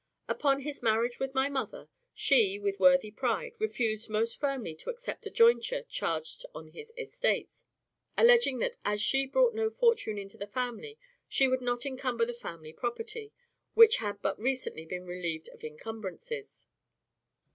[0.27, 5.27] Upon his marriage with my mother, she, with worthy pride, refused most firmly to accept
[5.27, 7.65] a jointure charged on his estates,
[8.17, 12.33] alleging that as she brought no fortune into the family, she would not incumber the
[12.33, 13.31] family property,
[13.75, 16.65] which had but recently been relieved of incumbrances.